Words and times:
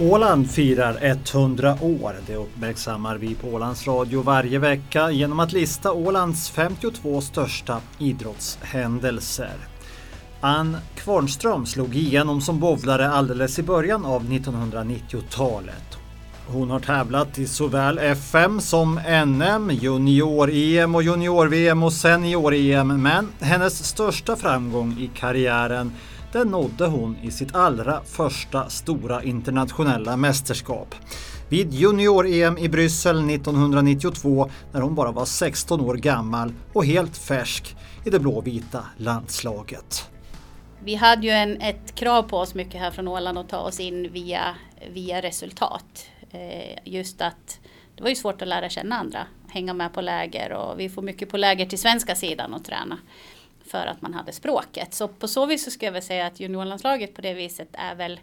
Åland 0.00 0.50
firar 0.50 0.98
100 1.00 1.78
år. 1.80 2.14
Det 2.26 2.36
uppmärksammar 2.36 3.16
vi 3.16 3.34
på 3.34 3.48
Ålands 3.48 3.86
Radio 3.86 4.22
varje 4.22 4.58
vecka 4.58 5.10
genom 5.10 5.40
att 5.40 5.52
lista 5.52 5.92
Ålands 5.92 6.50
52 6.50 7.20
största 7.20 7.80
idrottshändelser. 7.98 9.54
Ann 10.40 10.76
Kvarnström 10.94 11.66
slog 11.66 11.96
igenom 11.96 12.40
som 12.40 12.60
bowlare 12.60 13.10
alldeles 13.10 13.58
i 13.58 13.62
början 13.62 14.04
av 14.04 14.24
1990-talet. 14.24 15.98
Hon 16.46 16.70
har 16.70 16.80
tävlat 16.80 17.38
i 17.38 17.46
såväl 17.46 17.98
FM 17.98 18.60
som 18.60 19.00
NM, 19.26 19.70
junior-EM 19.70 20.94
och 20.94 21.02
junior-VM 21.02 21.82
och 21.82 21.92
senior-EM 21.92 23.02
men 23.02 23.28
hennes 23.40 23.84
största 23.84 24.36
framgång 24.36 24.92
i 24.98 25.10
karriären 25.14 25.92
den 26.36 26.48
nådde 26.48 26.86
hon 26.86 27.16
i 27.22 27.30
sitt 27.30 27.54
allra 27.54 28.00
första 28.04 28.68
stora 28.68 29.22
internationella 29.22 30.16
mästerskap. 30.16 30.94
Vid 31.48 31.74
junior-EM 31.74 32.58
i 32.58 32.68
Bryssel 32.68 33.30
1992 33.30 34.50
när 34.72 34.80
hon 34.80 34.94
bara 34.94 35.12
var 35.12 35.24
16 35.24 35.80
år 35.80 35.94
gammal 35.94 36.52
och 36.72 36.84
helt 36.84 37.16
färsk 37.16 37.76
i 38.04 38.10
det 38.10 38.18
blåvita 38.18 38.84
landslaget. 38.96 40.10
Vi 40.84 40.94
hade 40.94 41.26
ju 41.26 41.32
en, 41.32 41.60
ett 41.60 41.94
krav 41.94 42.22
på 42.22 42.36
oss 42.36 42.54
mycket 42.54 42.80
här 42.80 42.90
från 42.90 43.08
Åland 43.08 43.38
att 43.38 43.48
ta 43.48 43.58
oss 43.58 43.80
in 43.80 44.12
via, 44.12 44.54
via 44.92 45.22
resultat. 45.22 46.08
Eh, 46.30 46.78
just 46.84 47.22
att 47.22 47.60
det 47.96 48.02
var 48.02 48.10
ju 48.10 48.16
svårt 48.16 48.42
att 48.42 48.48
lära 48.48 48.68
känna 48.68 48.96
andra, 48.96 49.26
hänga 49.48 49.74
med 49.74 49.92
på 49.92 50.00
läger 50.00 50.52
och 50.52 50.80
vi 50.80 50.88
får 50.88 51.02
mycket 51.02 51.28
på 51.28 51.36
läger 51.36 51.66
till 51.66 51.78
svenska 51.78 52.14
sidan 52.14 52.54
och 52.54 52.64
träna 52.64 52.98
för 53.70 53.86
att 53.86 54.02
man 54.02 54.14
hade 54.14 54.32
språket. 54.32 54.94
Så 54.94 55.08
på 55.08 55.28
så 55.28 55.46
vis 55.46 55.64
så 55.64 55.70
ska 55.70 55.86
jag 55.86 55.92
väl 55.92 56.02
säga 56.02 56.26
att 56.26 56.40
juniorlandslaget 56.40 57.14
på 57.14 57.22
det 57.22 57.34
viset 57.34 57.68
är 57.72 57.94
väl 57.94 58.20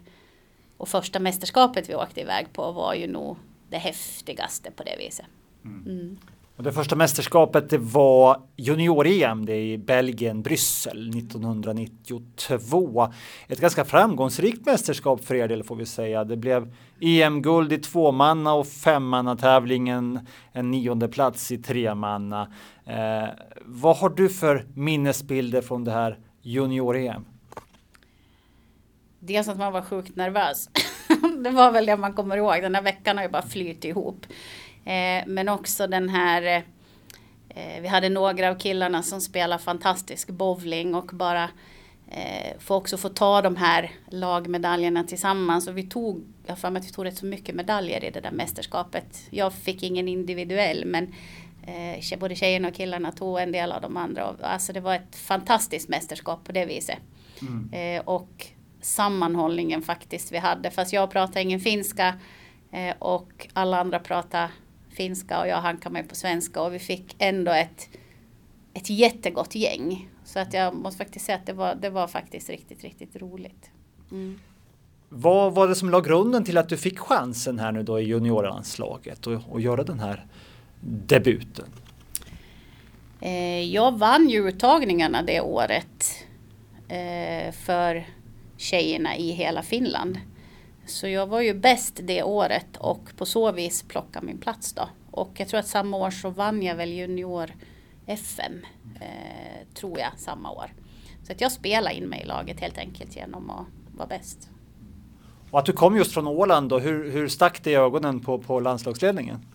och 0.76 0.88
första 0.88 1.18
mästerskapet 1.18 1.88
vi 1.88 1.94
åkte 1.94 2.20
iväg 2.20 2.52
på 2.52 2.72
var 2.72 2.94
ju 2.94 3.06
nog 3.06 3.36
det 3.70 3.78
häftigaste 3.78 4.70
på 4.70 4.82
det 4.82 4.96
viset. 4.98 5.26
Mm. 5.64 5.82
Mm. 5.86 6.18
Och 6.56 6.62
det 6.62 6.72
första 6.72 6.96
mästerskapet 6.96 7.70
det 7.70 7.78
var 7.78 8.40
junior-EM 8.56 9.48
i 9.48 9.78
Belgien, 9.78 10.42
Bryssel 10.42 11.08
1992. 11.08 13.12
Ett 13.48 13.60
ganska 13.60 13.84
framgångsrikt 13.84 14.66
mästerskap 14.66 15.24
för 15.24 15.34
er 15.34 15.48
del 15.48 15.62
får 15.62 15.76
vi 15.76 15.86
säga. 15.86 16.24
Det 16.24 16.36
blev 16.36 16.74
EM-guld 17.00 17.72
i 17.72 17.78
tvåmanna 17.78 18.54
och 18.54 18.66
femmanna 18.66 19.36
tävlingen, 19.36 20.20
en 20.52 20.70
nionde 20.70 21.08
plats 21.08 21.52
i 21.52 21.58
tremanna. 21.58 22.52
Eh, 22.86 23.28
vad 23.64 23.96
har 23.96 24.08
du 24.08 24.28
för 24.28 24.66
minnesbilder 24.74 25.62
från 25.62 25.84
det 25.84 25.92
här 25.92 26.18
junior-EM? 26.42 27.24
Dels 29.18 29.48
att 29.48 29.58
man 29.58 29.72
var 29.72 29.82
sjukt 29.82 30.16
nervös. 30.16 30.70
det 31.44 31.50
var 31.50 31.72
väl 31.72 31.86
det 31.86 31.96
man 31.96 32.12
kommer 32.12 32.36
ihåg. 32.36 32.62
Den 32.62 32.74
här 32.74 32.82
veckan 32.82 33.16
har 33.16 33.24
ju 33.24 33.30
bara 33.30 33.42
flytt 33.42 33.84
ihop. 33.84 34.26
Eh, 34.84 35.24
men 35.26 35.48
också 35.48 35.86
den 35.86 36.08
här 36.08 36.64
eh, 37.48 37.80
vi 37.80 37.88
hade 37.88 38.08
några 38.08 38.50
av 38.50 38.58
killarna 38.58 39.02
som 39.02 39.20
spelar 39.20 39.58
fantastisk 39.58 40.30
bowling 40.30 40.94
och 40.94 41.10
bara 41.12 41.50
eh, 42.10 42.58
få 42.58 42.74
också 42.74 42.96
få 42.96 43.08
ta 43.08 43.42
de 43.42 43.56
här 43.56 43.90
lagmedaljerna 44.08 45.04
tillsammans. 45.04 45.68
Och 45.68 45.78
vi 45.78 45.82
tog, 45.82 46.24
jag 46.46 46.58
för 46.58 46.70
mig 46.70 46.80
att 46.80 46.86
vi 46.86 46.92
tog 46.92 47.04
rätt 47.04 47.18
så 47.18 47.26
mycket 47.26 47.54
medaljer 47.54 48.04
i 48.04 48.10
det 48.10 48.20
där 48.20 48.30
mästerskapet. 48.30 49.26
Jag 49.30 49.52
fick 49.52 49.82
ingen 49.82 50.08
individuell 50.08 50.84
men 50.84 51.14
eh, 51.66 52.18
både 52.18 52.34
tjejerna 52.34 52.68
och 52.68 52.74
killarna 52.74 53.12
tog 53.12 53.40
en 53.40 53.52
del 53.52 53.72
av 53.72 53.82
de 53.82 53.96
andra. 53.96 54.34
Alltså 54.42 54.72
det 54.72 54.80
var 54.80 54.94
ett 54.94 55.16
fantastiskt 55.16 55.88
mästerskap 55.88 56.44
på 56.44 56.52
det 56.52 56.66
viset. 56.66 56.98
Mm. 57.40 57.72
Eh, 57.72 58.02
och 58.04 58.46
sammanhållningen 58.80 59.82
faktiskt 59.82 60.32
vi 60.32 60.38
hade. 60.38 60.70
Fast 60.70 60.92
jag 60.92 61.10
pratar 61.10 61.40
ingen 61.40 61.60
finska 61.60 62.14
eh, 62.72 62.94
och 62.98 63.48
alla 63.52 63.80
andra 63.80 63.98
pratar 63.98 64.50
finska 64.94 65.40
och 65.40 65.48
jag 65.48 65.56
hankade 65.56 65.92
mig 65.92 66.02
på 66.02 66.14
svenska 66.14 66.62
och 66.62 66.74
vi 66.74 66.78
fick 66.78 67.16
ändå 67.18 67.52
ett, 67.52 67.88
ett 68.74 68.90
jättegott 68.90 69.54
gäng. 69.54 70.08
Så 70.24 70.38
att 70.38 70.54
jag 70.54 70.74
måste 70.74 70.98
faktiskt 70.98 71.26
säga 71.26 71.38
att 71.38 71.46
det 71.46 71.52
var, 71.52 71.74
det 71.74 71.90
var 71.90 72.06
faktiskt 72.08 72.50
riktigt, 72.50 72.84
riktigt 72.84 73.16
roligt. 73.16 73.70
Mm. 74.10 74.40
Vad 75.08 75.54
var 75.54 75.68
det 75.68 75.74
som 75.74 75.90
la 75.90 76.00
grunden 76.00 76.44
till 76.44 76.58
att 76.58 76.68
du 76.68 76.76
fick 76.76 76.98
chansen 76.98 77.58
här 77.58 77.72
nu 77.72 77.82
då 77.82 78.00
i 78.00 78.04
juniorlandslaget 78.04 79.26
och, 79.26 79.40
och 79.50 79.60
göra 79.60 79.84
den 79.84 80.00
här 80.00 80.26
debuten? 80.80 81.66
Eh, 83.20 83.60
jag 83.60 83.98
vann 83.98 84.28
ju 84.28 84.48
uttagningarna 84.48 85.22
det 85.22 85.40
året 85.40 86.26
eh, 86.88 87.52
för 87.52 88.06
tjejerna 88.56 89.16
i 89.16 89.30
hela 89.30 89.62
Finland. 89.62 90.18
Så 90.86 91.08
jag 91.08 91.26
var 91.26 91.40
ju 91.40 91.54
bäst 91.54 92.00
det 92.02 92.22
året 92.22 92.76
och 92.76 93.16
på 93.16 93.26
så 93.26 93.52
vis 93.52 93.82
plocka 93.82 94.20
min 94.20 94.38
plats 94.38 94.72
då. 94.72 94.88
Och 95.10 95.30
jag 95.36 95.48
tror 95.48 95.60
att 95.60 95.66
samma 95.66 95.96
år 95.96 96.10
så 96.10 96.30
vann 96.30 96.62
jag 96.62 96.76
väl 96.76 96.92
junior 96.92 97.50
FM, 98.06 98.66
eh, 99.00 99.74
tror 99.74 99.98
jag, 99.98 100.10
samma 100.16 100.50
år. 100.50 100.72
Så 101.26 101.32
att 101.32 101.40
jag 101.40 101.52
spelade 101.52 101.94
in 101.94 102.04
mig 102.04 102.22
i 102.22 102.24
laget 102.26 102.60
helt 102.60 102.78
enkelt 102.78 103.16
genom 103.16 103.50
att 103.50 103.66
vara 103.96 104.06
bäst. 104.06 104.48
Och 105.50 105.58
att 105.58 105.66
du 105.66 105.72
kom 105.72 105.96
just 105.96 106.12
från 106.12 106.26
Åland 106.26 106.68
då, 106.68 106.78
hur, 106.78 107.10
hur 107.10 107.28
stack 107.28 107.64
det 107.64 107.70
i 107.70 107.74
ögonen 107.74 108.20
på, 108.20 108.38
på 108.38 108.60
landslagsledningen? 108.60 109.46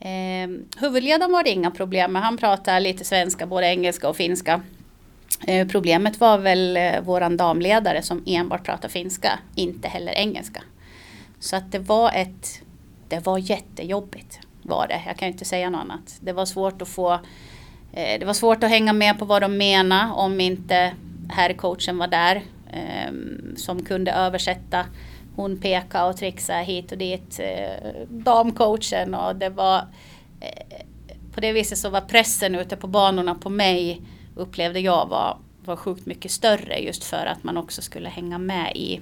Eh, 0.00 0.48
huvudledaren 0.80 1.32
var 1.32 1.44
det 1.44 1.50
inga 1.50 1.70
problem 1.70 2.12
med. 2.12 2.22
Han 2.22 2.36
pratade 2.36 2.80
lite 2.80 3.04
svenska, 3.04 3.46
både 3.46 3.66
engelska 3.66 4.08
och 4.08 4.16
finska. 4.16 4.62
Eh, 5.46 5.68
problemet 5.68 6.20
var 6.20 6.38
väl 6.38 6.76
eh, 6.76 7.00
våran 7.00 7.36
damledare 7.36 8.02
som 8.02 8.22
enbart 8.26 8.64
pratar 8.64 8.88
finska, 8.88 9.38
inte 9.54 9.88
heller 9.88 10.12
engelska. 10.12 10.62
Så 11.38 11.56
att 11.56 11.72
det 11.72 11.78
var 11.78 12.12
ett, 12.12 12.62
det 13.08 13.26
var 13.26 13.38
jättejobbigt 13.38 14.40
var 14.62 14.86
det. 14.88 15.02
Jag 15.06 15.16
kan 15.16 15.28
inte 15.28 15.44
säga 15.44 15.70
något 15.70 15.80
annat. 15.80 16.18
Det 16.20 16.32
var 16.32 16.44
svårt 16.44 16.82
att 16.82 16.88
få, 16.88 17.12
eh, 17.92 18.18
det 18.20 18.24
var 18.26 18.32
svårt 18.32 18.64
att 18.64 18.70
hänga 18.70 18.92
med 18.92 19.18
på 19.18 19.24
vad 19.24 19.42
de 19.42 19.56
menar 19.56 20.12
om 20.14 20.40
inte 20.40 20.94
herrcoachen 21.28 21.98
var 21.98 22.06
där. 22.06 22.42
Ehm, 22.72 23.56
som 23.56 23.82
kunde 23.82 24.12
översätta. 24.12 24.86
Hon 25.36 25.60
pekade 25.60 26.04
och 26.04 26.16
trixade 26.16 26.64
hit 26.64 26.92
och 26.92 26.98
dit. 26.98 27.40
damcoachen 28.08 29.14
och 29.14 29.36
det 29.36 29.48
var 29.48 29.84
på 31.34 31.40
det 31.40 31.52
viset 31.52 31.78
så 31.78 31.90
var 31.90 32.00
pressen 32.00 32.54
ute 32.54 32.76
på 32.76 32.86
banorna 32.86 33.34
på 33.34 33.50
mig 33.50 34.02
upplevde 34.34 34.80
jag 34.80 35.08
var, 35.08 35.38
var 35.64 35.76
sjukt 35.76 36.06
mycket 36.06 36.30
större 36.30 36.78
just 36.78 37.04
för 37.04 37.26
att 37.26 37.44
man 37.44 37.56
också 37.56 37.82
skulle 37.82 38.08
hänga 38.08 38.38
med 38.38 38.72
i 38.76 39.00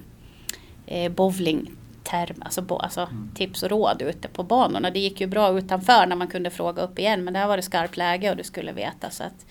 eh, 0.87 1.13
bowling 1.13 1.71
term, 2.03 2.43
alltså, 2.45 2.63
bo, 2.63 2.77
alltså 2.77 3.01
mm. 3.01 3.31
tips 3.35 3.63
och 3.63 3.71
råd 3.71 4.03
ute 4.03 4.29
på 4.29 4.43
banorna. 4.43 4.91
Det 4.91 4.99
gick 4.99 5.21
ju 5.21 5.27
bra 5.27 5.59
utanför 5.59 6.07
när 6.07 6.17
man 6.17 6.29
kunde 6.29 6.51
fråga 6.51 6.83
upp 6.83 6.99
igen 6.99 7.25
men 7.25 7.35
där 7.35 7.47
var 7.47 7.57
det 7.57 7.63
skarpt 7.63 7.97
läge 7.97 8.31
och 8.31 8.37
du 8.37 8.45
skulle 8.45 8.73
veta. 8.73 9.11
Så 9.11 9.25
att, 9.25 9.47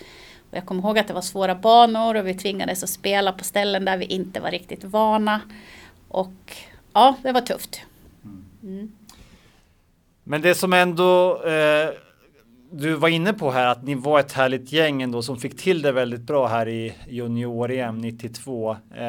jag 0.52 0.66
kommer 0.66 0.81
ihåg 0.84 1.00
att 1.00 1.08
det 1.08 1.14
var 1.14 1.22
svåra 1.22 1.56
banor 1.56 2.16
och 2.16 2.28
vi 2.28 2.34
tvingades 2.34 2.84
att 2.84 2.90
spela 2.90 3.31
på 3.31 3.44
ställen 3.44 3.86
där 3.86 3.97
vi 3.97 4.06
inte 4.06 4.40
var 4.40 4.52
riktigt 4.52 4.84
vana. 4.84 5.41
Och 6.08 6.56
ja, 6.94 7.16
det 7.24 7.31
var 7.31 7.41
tufft. 7.41 7.81
Mm. 8.24 8.46
mm. 8.64 8.91
Men 10.24 10.41
det 10.41 10.56
som 10.56 10.74
ändå 10.74 11.44
eh 11.44 11.90
du 12.72 12.94
var 12.94 13.09
inne 13.09 13.34
på 13.34 13.52
här 13.52 13.68
att 13.68 13.84
ni 13.84 13.96
var 13.96 14.20
ett 14.20 14.32
härligt 14.32 14.72
gäng 14.72 15.02
ändå 15.02 15.22
som 15.22 15.38
fick 15.38 15.58
till 15.58 15.82
det 15.82 15.92
väldigt 15.92 16.22
bra 16.22 16.48
här 16.48 16.68
i 16.68 16.94
junior-EM 17.08 17.98
92. 17.98 18.78
Eh, 18.96 19.06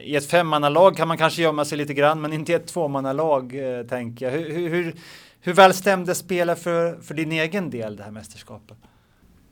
I 0.00 0.16
ett 0.16 0.30
femmannalag 0.30 0.96
kan 0.96 1.08
man 1.08 1.18
kanske 1.18 1.42
gömma 1.42 1.64
sig 1.64 1.78
lite 1.78 1.94
grann, 1.94 2.20
men 2.20 2.32
inte 2.32 2.52
i 2.52 2.54
ett 2.54 2.66
tvåmannalag 2.66 3.54
eh, 3.54 3.86
tänker 3.86 4.26
jag. 4.26 4.32
Hur, 4.32 4.68
hur, 4.68 4.94
hur 5.40 5.52
väl 5.52 5.74
stämde 5.74 6.14
spelet 6.14 6.62
för, 6.62 7.00
för 7.00 7.14
din 7.14 7.32
egen 7.32 7.70
del 7.70 7.96
det 7.96 8.02
här 8.02 8.10
mästerskapet? 8.10 8.76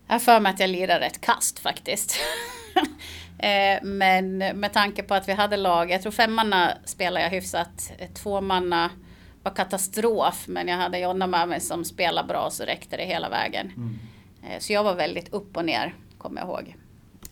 Jag 0.06 0.15
har 0.15 0.21
för 0.21 0.41
mig 0.41 0.53
att 0.53 0.60
jag 0.60 0.71
lirade 0.71 1.06
ett 1.06 1.21
kast 1.21 1.59
faktiskt. 1.59 2.16
eh, 3.38 3.82
men 3.82 4.39
med 4.39 4.72
tanke 4.72 5.03
på 5.03 5.15
att 5.15 5.28
vi 5.28 5.33
hade 5.33 5.57
lag, 5.57 5.91
jag 5.91 6.03
tror 6.03 6.12
femmanna 6.12 6.72
spelade 6.84 7.24
jag 7.24 7.30
hyfsat, 7.30 7.92
tvåmanna 8.15 8.91
var 9.42 9.53
katastrof 9.53 10.45
men 10.48 10.69
jag 10.69 10.77
hade 10.77 10.98
Jonna 10.98 11.27
med 11.27 11.48
mig 11.48 11.60
som 11.60 11.84
spelade 11.84 12.28
bra 12.28 12.51
så 12.51 12.65
räckte 12.65 12.97
det 12.97 13.04
hela 13.04 13.28
vägen. 13.28 13.72
Mm. 13.77 13.98
Eh, 14.42 14.59
så 14.59 14.72
jag 14.72 14.84
var 14.84 14.95
väldigt 14.95 15.33
upp 15.33 15.57
och 15.57 15.65
ner 15.65 15.95
kommer 16.19 16.41
jag 16.41 16.48
ihåg. 16.48 16.77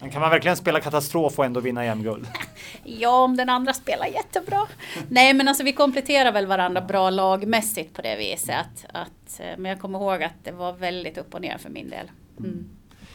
Men 0.00 0.10
kan 0.10 0.20
man 0.20 0.30
verkligen 0.30 0.56
spela 0.56 0.80
katastrof 0.80 1.38
och 1.38 1.44
ändå 1.44 1.60
vinna 1.60 1.84
EM-guld? 1.84 2.26
ja, 2.84 3.24
om 3.24 3.36
den 3.36 3.48
andra 3.48 3.72
spelar 3.72 4.06
jättebra. 4.06 4.66
Nej, 5.08 5.34
men 5.34 5.48
alltså 5.48 5.64
vi 5.64 5.72
kompletterar 5.72 6.32
väl 6.32 6.46
varandra 6.46 6.80
bra 6.80 7.10
lagmässigt 7.10 7.94
på 7.94 8.02
det 8.02 8.16
viset. 8.16 8.56
Att, 8.56 8.86
att, 8.92 9.40
eh, 9.40 9.58
men 9.58 9.64
jag 9.64 9.80
kommer 9.80 9.98
ihåg 9.98 10.22
att 10.22 10.44
det 10.44 10.52
var 10.52 10.72
väldigt 10.72 11.18
upp 11.18 11.34
och 11.34 11.40
ner 11.40 11.58
för 11.58 11.70
min 11.70 11.90
del. 11.90 12.10
Mm. 12.38 12.50
Mm. 12.50 12.68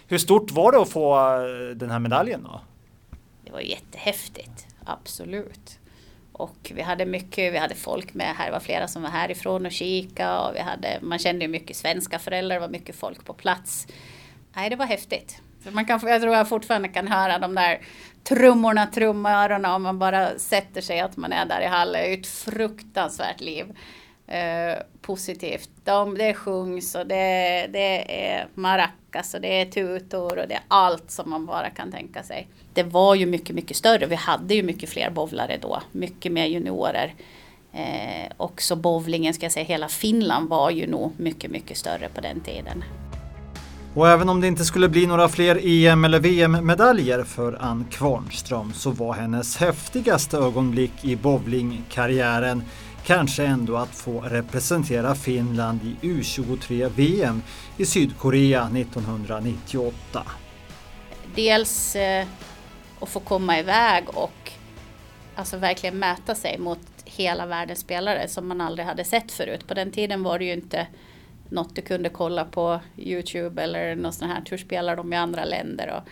Hur 0.07 0.17
stort 0.17 0.51
var 0.51 0.71
det 0.71 0.81
att 0.81 0.89
få 0.89 1.15
eh, 1.15 1.75
den 1.75 1.89
här 1.89 1.99
medaljen 1.99 2.43
då? 2.43 2.61
Det 3.45 3.51
var 3.51 3.59
jättehäftigt, 3.59 4.67
absolut. 4.85 5.79
Och 6.33 6.71
vi 6.75 6.81
hade 6.81 7.05
mycket, 7.05 7.53
vi 7.53 7.57
hade 7.57 7.75
folk 7.75 8.13
med 8.13 8.35
här, 8.35 8.45
det 8.45 8.51
var 8.51 8.59
flera 8.59 8.87
som 8.87 9.01
var 9.01 9.09
härifrån 9.09 9.65
och 9.65 9.71
kika 9.71 10.39
och 10.39 10.55
vi 10.55 10.59
hade, 10.59 10.99
man 11.01 11.19
kände 11.19 11.45
ju 11.45 11.51
mycket 11.51 11.75
svenska 11.75 12.19
föräldrar, 12.19 12.55
det 12.55 12.59
var 12.61 12.69
mycket 12.69 12.95
folk 12.95 13.25
på 13.25 13.33
plats. 13.33 13.87
Nej, 14.55 14.69
det 14.69 14.75
var 14.75 14.85
häftigt. 14.85 15.41
Så 15.63 15.71
man 15.71 15.85
kan, 15.85 15.99
jag 16.03 16.21
tror 16.21 16.35
jag 16.35 16.49
fortfarande 16.49 16.87
kan 16.87 17.07
höra 17.07 17.39
de 17.39 17.55
där 17.55 17.81
trummorna 18.23 18.87
trumma 18.87 19.75
om 19.75 19.83
man 19.83 19.99
bara 19.99 20.39
sätter 20.39 20.81
sig 20.81 20.99
att 20.99 21.17
man 21.17 21.33
är 21.33 21.45
där 21.45 21.61
i 21.61 21.65
hallen. 21.65 21.93
Det 21.93 22.13
är 22.13 22.17
ett 22.17 22.27
fruktansvärt 22.27 23.41
liv. 23.41 23.65
Eh, 24.33 24.77
positivt. 25.01 25.69
De, 25.83 26.17
det 26.17 26.33
sjungs 26.33 26.95
och 26.95 27.07
det, 27.07 27.67
det 27.73 28.25
är 28.27 28.47
maracas 28.53 29.33
och 29.33 29.41
det 29.41 29.61
är 29.61 29.65
tutor 29.65 30.39
och 30.39 30.47
det 30.47 30.53
är 30.53 30.61
allt 30.67 31.11
som 31.11 31.29
man 31.29 31.45
bara 31.45 31.69
kan 31.69 31.91
tänka 31.91 32.23
sig. 32.23 32.47
Det 32.73 32.83
var 32.83 33.15
ju 33.15 33.25
mycket, 33.25 33.55
mycket 33.55 33.77
större. 33.77 34.05
Vi 34.05 34.15
hade 34.15 34.55
ju 34.55 34.63
mycket 34.63 34.89
fler 34.89 35.09
bowlare 35.09 35.57
då. 35.61 35.81
Mycket 35.91 36.31
mer 36.31 36.45
juniorer. 36.45 37.13
Eh, 37.73 38.31
också 38.37 38.75
bowlingen, 38.75 39.33
ska 39.33 39.45
jag 39.45 39.51
säga, 39.51 39.65
hela 39.65 39.87
Finland 39.87 40.49
var 40.49 40.71
ju 40.71 40.87
nog 40.87 41.11
mycket, 41.17 41.51
mycket 41.51 41.77
större 41.77 42.09
på 42.09 42.21
den 42.21 42.39
tiden. 42.39 42.83
Och 43.93 44.09
även 44.09 44.29
om 44.29 44.41
det 44.41 44.47
inte 44.47 44.65
skulle 44.65 44.89
bli 44.89 45.07
några 45.07 45.29
fler 45.29 45.59
EM 45.63 46.05
eller 46.05 46.19
VM-medaljer 46.19 47.23
för 47.23 47.57
Ann 47.61 47.85
Kvarnström 47.91 48.73
så 48.73 48.91
var 48.91 49.13
hennes 49.13 49.57
häftigaste 49.57 50.37
ögonblick 50.37 51.05
i 51.05 51.15
bowlingkarriären 51.15 52.63
kanske 53.05 53.45
ändå 53.45 53.77
att 53.77 53.95
få 53.95 54.21
representera 54.21 55.15
Finland 55.15 55.79
i 55.83 56.07
U23-VM 56.07 57.41
i 57.77 57.85
Sydkorea 57.85 58.63
1998. 58.63 60.23
Dels 61.35 61.95
eh, 61.95 62.27
att 62.99 63.09
få 63.09 63.19
komma 63.19 63.59
iväg 63.59 64.03
och 64.09 64.51
alltså 65.35 65.57
verkligen 65.57 65.99
mäta 65.99 66.35
sig 66.35 66.57
mot 66.57 66.79
hela 67.05 67.45
världens 67.45 67.79
spelare 67.79 68.27
som 68.27 68.47
man 68.47 68.61
aldrig 68.61 68.85
hade 68.85 69.03
sett 69.03 69.31
förut. 69.31 69.67
På 69.67 69.73
den 69.73 69.91
tiden 69.91 70.23
var 70.23 70.39
det 70.39 70.45
ju 70.45 70.53
inte 70.53 70.87
något 71.49 71.75
du 71.75 71.81
kunde 71.81 72.09
kolla 72.09 72.45
på 72.45 72.79
Youtube 72.97 73.63
eller 73.63 73.95
något 73.95 74.15
sånt 74.15 74.31
här. 74.31 74.43
Hur 74.49 74.57
spelar 74.57 74.95
de 74.95 75.13
i 75.13 75.15
andra 75.15 75.45
länder? 75.45 75.87
Och, 75.87 76.09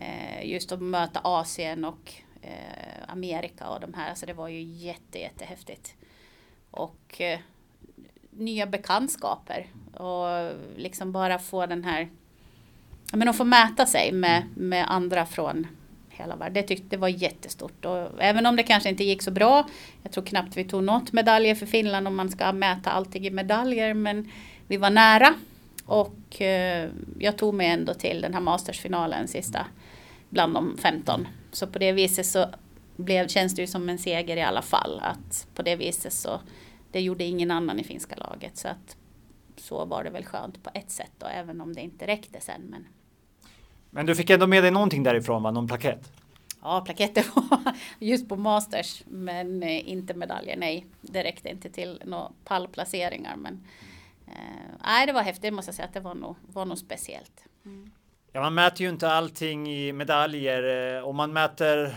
eh, 0.00 0.50
just 0.50 0.72
att 0.72 0.82
möta 0.82 1.20
Asien 1.24 1.84
och 1.84 2.12
eh, 2.42 3.12
Amerika 3.12 3.68
och 3.68 3.80
de 3.80 3.94
här. 3.94 4.10
Alltså 4.10 4.26
det 4.26 4.32
var 4.32 4.48
ju 4.48 4.62
jätte, 4.62 5.18
jättehäftigt. 5.18 5.94
Och 6.70 7.20
eh, 7.20 7.38
nya 8.30 8.66
bekantskaper 8.66 9.66
och 9.94 10.52
liksom 10.76 11.12
bara 11.12 11.38
få 11.38 11.66
den 11.66 11.84
här, 11.84 12.08
men 13.12 13.28
att 13.28 13.36
få 13.36 13.44
mäta 13.44 13.86
sig 13.86 14.12
med, 14.12 14.42
med 14.54 14.90
andra 14.90 15.26
från 15.26 15.66
hela 16.08 16.36
världen. 16.36 16.54
Det 16.54 16.62
tyckte 16.62 16.86
det 16.88 16.96
var 16.96 17.08
jättestort 17.08 17.84
och 17.84 18.22
även 18.22 18.46
om 18.46 18.56
det 18.56 18.62
kanske 18.62 18.88
inte 18.88 19.04
gick 19.04 19.22
så 19.22 19.30
bra. 19.30 19.68
Jag 20.02 20.12
tror 20.12 20.24
knappt 20.24 20.56
vi 20.56 20.64
tog 20.64 20.82
något 20.82 21.12
medaljer 21.12 21.54
för 21.54 21.66
Finland 21.66 22.08
om 22.08 22.16
man 22.16 22.30
ska 22.30 22.52
mäta 22.52 22.90
allting 22.90 23.26
i 23.26 23.30
medaljer 23.30 23.94
men 23.94 24.30
vi 24.66 24.76
var 24.76 24.90
nära 24.90 25.34
och 25.86 26.42
eh, 26.42 26.88
jag 27.18 27.38
tog 27.38 27.54
mig 27.54 27.66
ändå 27.66 27.94
till 27.94 28.20
den 28.20 28.34
här 28.34 28.40
mastersfinalen 28.40 29.28
sista 29.28 29.66
bland 30.28 30.54
de 30.54 30.76
15. 30.78 31.28
Så 31.52 31.66
på 31.66 31.78
det 31.78 31.92
viset 31.92 32.26
så 32.26 32.46
blev, 32.98 33.28
känns 33.28 33.54
det 33.54 33.62
ju 33.62 33.66
som 33.66 33.88
en 33.88 33.98
seger 33.98 34.36
i 34.36 34.42
alla 34.42 34.62
fall. 34.62 35.00
Att 35.02 35.48
på 35.54 35.62
det 35.62 35.76
viset 35.76 36.12
så 36.12 36.40
det 36.92 37.00
gjorde 37.00 37.24
ingen 37.24 37.50
annan 37.50 37.80
i 37.80 37.84
finska 37.84 38.16
laget. 38.16 38.56
Så 38.56 38.68
att 38.68 38.96
så 39.56 39.84
var 39.84 40.04
det 40.04 40.10
väl 40.10 40.24
skönt 40.24 40.62
på 40.62 40.70
ett 40.74 40.90
sätt 40.90 41.12
då, 41.18 41.26
även 41.26 41.60
om 41.60 41.74
det 41.74 41.80
inte 41.80 42.06
räckte 42.06 42.40
sen. 42.40 42.62
Men, 42.62 42.86
men 43.90 44.06
du 44.06 44.14
fick 44.14 44.30
ändå 44.30 44.46
med 44.46 44.64
dig 44.64 44.70
någonting 44.70 45.02
därifrån, 45.02 45.42
va? 45.42 45.50
någon 45.50 45.68
plakett? 45.68 46.12
Ja, 46.62 46.82
plaketter 46.84 47.24
var 47.34 47.74
just 47.98 48.28
på 48.28 48.36
Masters, 48.36 49.02
men 49.06 49.62
eh, 49.62 49.88
inte 49.90 50.14
medaljer. 50.14 50.56
Nej, 50.56 50.86
det 51.00 51.24
räckte 51.24 51.48
inte 51.48 51.70
till 51.70 52.02
några 52.04 52.30
pallplaceringar. 52.44 53.36
Men 53.36 53.66
eh, 54.26 54.76
nej, 54.84 55.06
det 55.06 55.12
var 55.12 55.22
häftigt, 55.22 55.54
måste 55.54 55.68
jag 55.68 55.76
säga 55.76 55.86
att 55.86 55.94
det 55.94 56.00
var 56.00 56.14
nog, 56.14 56.36
var 56.46 56.64
nog 56.64 56.78
speciellt. 56.78 57.44
Mm. 57.64 57.90
Ja, 58.32 58.40
man 58.40 58.54
mäter 58.54 58.82
ju 58.82 58.88
inte 58.88 59.10
allting 59.10 59.70
i 59.70 59.92
medaljer. 59.92 60.96
Eh, 60.96 61.04
om 61.08 61.16
man 61.16 61.32
mäter 61.32 61.94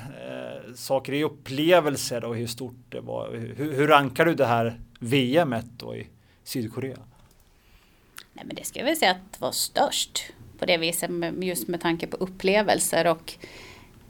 saker 0.75 1.13
i 1.13 1.23
upplevelser 1.23 2.23
och 2.23 2.35
hur 2.35 2.47
stort 2.47 2.85
det 2.89 3.01
var. 3.01 3.31
Hur, 3.31 3.73
hur 3.73 3.88
rankar 3.88 4.25
du 4.25 4.35
det 4.35 4.45
här 4.45 4.79
VMet 5.00 5.65
då 5.77 5.95
i 5.95 6.07
Sydkorea? 6.44 6.97
Nej, 8.33 8.45
men 8.45 8.56
det 8.56 8.63
ska 8.63 8.79
jag 8.79 8.85
väl 8.85 8.95
säga 8.95 9.12
att 9.12 9.31
det 9.31 9.41
var 9.41 9.51
störst 9.51 10.23
på 10.59 10.65
det 10.65 10.77
viset 10.77 11.12
just 11.39 11.68
med 11.68 11.81
tanke 11.81 12.07
på 12.07 12.18
upplevelser 12.18 13.07
och 13.07 13.33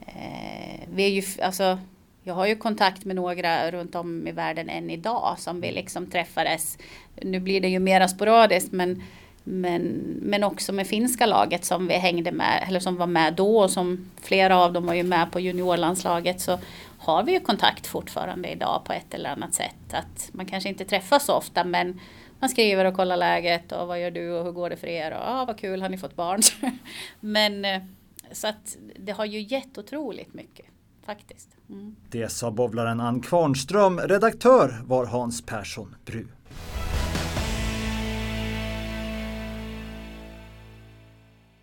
eh, 0.07 0.79
vi 0.93 1.03
är 1.03 1.09
ju 1.09 1.23
alltså 1.43 1.79
jag 2.23 2.33
har 2.33 2.47
ju 2.47 2.55
kontakt 2.55 3.05
med 3.05 3.15
några 3.15 3.71
runt 3.71 3.95
om 3.95 4.27
i 4.27 4.31
världen 4.31 4.69
än 4.69 4.89
idag 4.89 5.35
som 5.39 5.61
vi 5.61 5.71
liksom 5.71 6.07
träffades. 6.07 6.77
Nu 7.21 7.39
blir 7.39 7.61
det 7.61 7.67
ju 7.67 7.79
mera 7.79 8.07
sporadiskt 8.07 8.71
men 8.71 9.03
men, 9.43 9.83
men 10.21 10.43
också 10.43 10.73
med 10.73 10.87
finska 10.87 11.25
laget 11.25 11.65
som 11.65 11.87
vi 11.87 11.93
hängde 11.93 12.31
med, 12.31 12.65
eller 12.67 12.79
som 12.79 12.95
var 12.95 13.07
med 13.07 13.33
då 13.33 13.59
och 13.59 13.71
som 13.71 14.11
flera 14.21 14.57
av 14.57 14.73
dem 14.73 14.85
var 14.85 14.93
ju 14.93 15.03
med 15.03 15.31
på 15.31 15.39
juniorlandslaget 15.39 16.41
så 16.41 16.59
har 16.97 17.23
vi 17.23 17.31
ju 17.31 17.39
kontakt 17.39 17.87
fortfarande 17.87 18.49
idag 18.49 18.81
på 18.85 18.93
ett 18.93 19.13
eller 19.13 19.29
annat 19.29 19.53
sätt. 19.53 19.93
Att 19.93 20.29
man 20.31 20.45
kanske 20.45 20.69
inte 20.69 20.85
träffas 20.85 21.25
så 21.25 21.33
ofta 21.33 21.63
men 21.63 21.99
man 22.39 22.49
skriver 22.49 22.85
och 22.85 22.93
kollar 22.93 23.17
läget 23.17 23.71
och 23.71 23.87
vad 23.87 24.01
gör 24.01 24.11
du 24.11 24.31
och 24.31 24.45
hur 24.45 24.51
går 24.51 24.69
det 24.69 24.77
för 24.77 24.87
er 24.87 25.11
och 25.11 25.21
ah, 25.21 25.45
vad 25.45 25.57
kul 25.57 25.81
har 25.81 25.89
ni 25.89 25.97
fått 25.97 26.15
barn. 26.15 26.41
men 27.19 27.65
eh, 27.65 27.81
så 28.31 28.47
att 28.47 28.77
det 28.99 29.11
har 29.11 29.25
ju 29.25 29.41
gett 29.41 29.77
otroligt 29.77 30.33
mycket 30.33 30.65
faktiskt. 31.05 31.49
Mm. 31.69 31.95
Det 32.09 32.31
sa 32.31 32.51
bowlaren 32.51 32.99
Ann 32.99 33.21
Kvarnström, 33.21 33.99
redaktör 33.99 34.81
var 34.85 35.05
Hans 35.05 35.45
Persson 35.45 35.95
Bru. 36.05 36.27